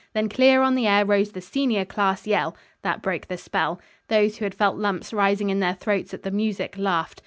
Then 0.15 0.29
clear 0.29 0.63
on 0.63 0.73
the 0.73 0.87
air 0.87 1.05
rose 1.05 1.33
the 1.33 1.41
senior 1.41 1.85
class 1.85 2.25
yell. 2.25 2.57
That 2.81 3.03
broke 3.03 3.27
the 3.27 3.37
spell. 3.37 3.79
Those 4.07 4.37
who 4.37 4.45
had 4.45 4.55
felt 4.55 4.77
lumps 4.77 5.13
rising 5.13 5.51
in 5.51 5.59
their 5.59 5.75
throats 5.75 6.11
at 6.11 6.23
the 6.23 6.31
music, 6.31 6.75
laughed. 6.75 7.19